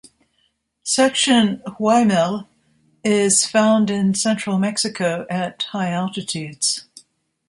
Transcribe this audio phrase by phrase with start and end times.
[0.81, 2.47] Section "Oiamel"
[3.03, 6.85] is found in central Mexico at high altitudes.